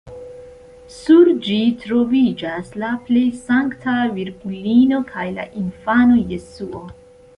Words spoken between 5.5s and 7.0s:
infano Jesuo.